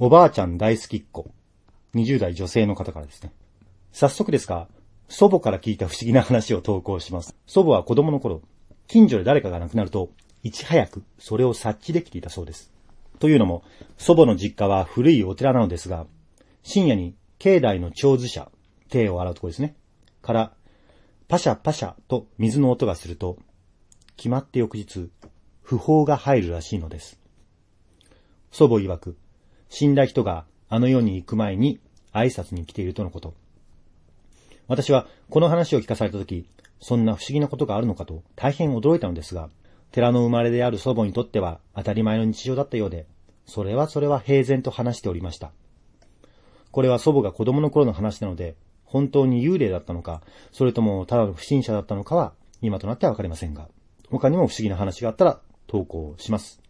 [0.00, 1.28] おばあちゃん大好きっ子。
[1.96, 3.32] 20代女性の方からですね。
[3.90, 4.68] 早速ですが、
[5.08, 7.34] 祖母から聞いた不思議な話を投稿します。
[7.48, 8.40] 祖母は子供の頃、
[8.86, 10.10] 近所で誰かが亡くなると、
[10.44, 12.70] いち早くそれを察知できていたそうです。
[13.18, 13.64] というのも、
[13.96, 16.06] 祖母の実家は古いお寺なのですが、
[16.62, 18.52] 深夜に境内の長寿者、
[18.90, 19.74] 手を洗うところですね。
[20.22, 20.52] から、
[21.26, 23.36] パシャパシャと水の音がすると、
[24.16, 25.10] 決まって翌日、
[25.60, 27.18] 不法が入るらしいのです。
[28.52, 29.16] 祖母曰く、
[29.68, 31.80] 死んだ人があの世に行く前に
[32.12, 33.34] 挨拶に来ているとのこと。
[34.66, 36.46] 私はこの話を聞かされたとき、
[36.80, 39.50] そんな不思議なことがあるのかと大変驚いたのですが、
[39.90, 43.06] 寺の生まれである祖母にとっては当たり前の日常だったようで、
[43.46, 45.52] それはそれは平然と話しておりました。
[46.70, 50.22] これは祖母が子供の頃の話なので、本当に幽霊だったのか、
[50.52, 53.68] それともただの不審者だったのかは、今となってはわかりませんが、
[54.10, 56.60] 他にも不思議な話があったら投稿します。